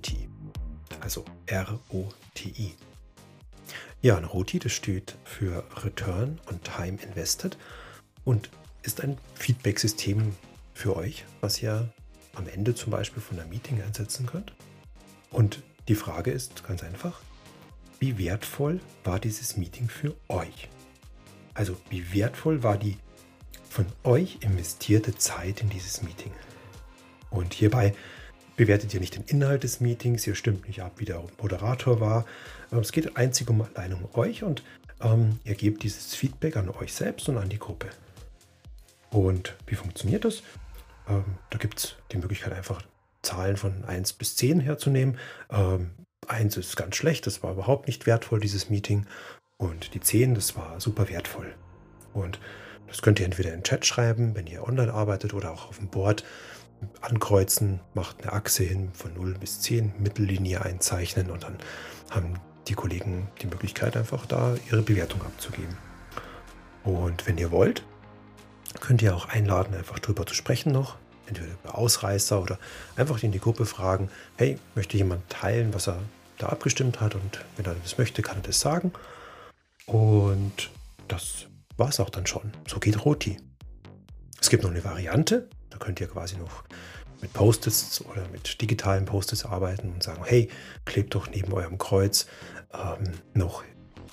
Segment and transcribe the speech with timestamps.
[0.00, 0.28] ROTI?
[1.00, 2.74] Also R-O-T-I.
[4.02, 7.58] Ja, ein ROTI, das steht für Return on Time Invested
[8.24, 8.50] und
[8.82, 10.34] ist ein Feedback-System
[10.72, 11.92] für euch, was ihr
[12.34, 14.54] am Ende zum Beispiel von einem Meeting einsetzen könnt.
[15.30, 17.20] Und die Frage ist ganz einfach,
[17.98, 20.68] wie wertvoll war dieses Meeting für euch?
[21.52, 22.96] Also wie wertvoll war die
[23.68, 26.32] von euch investierte Zeit in dieses Meeting?
[27.28, 27.94] Und hierbei
[28.60, 32.26] bewertet ihr nicht den Inhalt des Meetings, ihr stimmt nicht ab, wie der Moderator war.
[32.70, 34.62] Ähm, es geht einzig und allein um euch und
[35.00, 37.88] ähm, ihr gebt dieses Feedback an euch selbst und an die Gruppe.
[39.08, 40.42] Und wie funktioniert das?
[41.08, 42.82] Ähm, da gibt es die Möglichkeit, einfach
[43.22, 45.16] Zahlen von 1 bis 10 herzunehmen.
[45.50, 45.92] Ähm,
[46.28, 49.06] 1 ist ganz schlecht, das war überhaupt nicht wertvoll, dieses Meeting.
[49.56, 51.54] Und die 10, das war super wertvoll.
[52.12, 52.38] Und
[52.88, 55.78] das könnt ihr entweder in den Chat schreiben, wenn ihr online arbeitet, oder auch auf
[55.78, 56.24] dem Board
[57.00, 61.56] ankreuzen, macht eine Achse hin von 0 bis 10, Mittellinie einzeichnen und dann
[62.10, 62.34] haben
[62.68, 65.76] die Kollegen die Möglichkeit, einfach da ihre Bewertung abzugeben.
[66.84, 67.82] Und wenn ihr wollt,
[68.80, 72.58] könnt ihr auch einladen, einfach drüber zu sprechen noch, entweder über Ausreißer oder
[72.96, 75.98] einfach in die Gruppe fragen, hey, möchte jemand teilen, was er
[76.38, 78.92] da abgestimmt hat und wenn er das möchte, kann er das sagen.
[79.86, 80.70] Und
[81.08, 82.52] das war es auch dann schon.
[82.66, 83.38] So geht Roti.
[84.40, 85.48] Es gibt noch eine Variante,
[85.80, 86.64] könnt ihr quasi noch
[87.20, 90.48] mit Post-its oder mit digitalen Post-its arbeiten und sagen, hey,
[90.84, 92.26] klebt doch neben eurem Kreuz
[92.72, 93.64] ähm, noch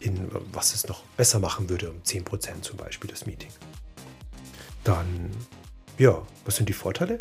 [0.00, 3.50] in, was es noch besser machen würde, um 10% zum Beispiel das Meeting.
[4.84, 5.30] Dann,
[5.98, 7.18] ja, was sind die Vorteile?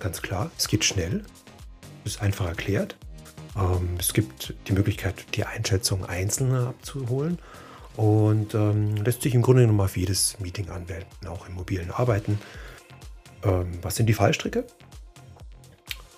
[0.00, 1.24] Ganz klar, es geht schnell,
[2.04, 2.96] ist einfach erklärt.
[3.56, 7.38] Ähm, es gibt die Möglichkeit, die Einschätzung einzelner abzuholen
[7.96, 12.38] und ähm, lässt sich im Grunde genommen auf jedes Meeting anwenden, auch im mobilen Arbeiten.
[13.44, 14.64] Ähm, was sind die Fallstricke?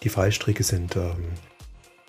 [0.02, 1.32] Die Fallstricke sind, ähm,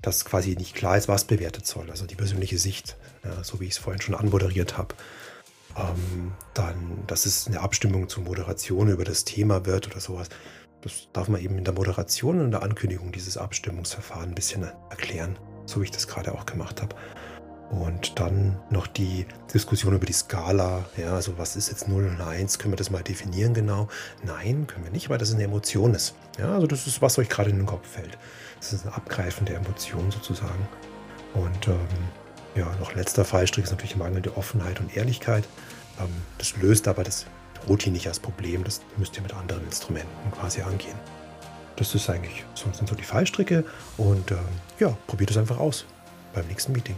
[0.01, 3.65] dass quasi nicht klar ist, was bewertet soll, also die persönliche Sicht, ja, so wie
[3.65, 4.95] ich es vorhin schon anmoderiert habe.
[5.77, 10.29] Ähm, dann, dass es eine Abstimmung zur Moderation über das Thema wird oder sowas.
[10.81, 14.63] Das darf man eben in der Moderation und in der Ankündigung dieses Abstimmungsverfahrens ein bisschen
[14.89, 16.95] erklären, so wie ich das gerade auch gemacht habe.
[17.71, 20.83] Und dann noch die Diskussion über die Skala.
[20.97, 22.59] Ja, also was ist jetzt 0 und 1?
[22.59, 23.87] Können wir das mal definieren genau?
[24.23, 26.13] Nein, können wir nicht, weil das eine Emotion ist.
[26.37, 28.17] Ja, also das ist, was euch gerade in den Kopf fällt.
[28.59, 30.67] Das ist ein Abgreifen der Emotion sozusagen.
[31.33, 31.77] Und ähm,
[32.55, 35.45] ja, noch letzter Fallstrick ist natürlich mangelnde Offenheit und Ehrlichkeit.
[35.97, 36.09] Ähm,
[36.39, 37.25] das löst aber das
[37.69, 38.65] Routine nicht als Problem.
[38.65, 40.97] Das müsst ihr mit anderen Instrumenten quasi angehen.
[41.77, 43.63] Das ist eigentlich, sonst so die Fallstricke.
[43.95, 44.39] Und ähm,
[44.77, 45.85] ja, probiert es einfach aus
[46.33, 46.97] beim nächsten Meeting.